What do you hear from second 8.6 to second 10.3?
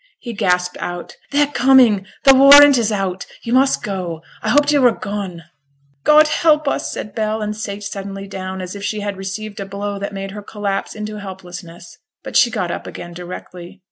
as if she had received a blow that